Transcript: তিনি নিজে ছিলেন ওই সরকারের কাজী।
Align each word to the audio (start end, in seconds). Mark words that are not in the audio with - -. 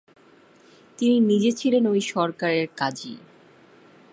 তিনি 0.97 1.19
নিজে 1.19 1.51
ছিলেন 1.51 1.83
ওই 1.87 2.01
সরকারের 2.01 2.67
কাজী। 2.77 3.13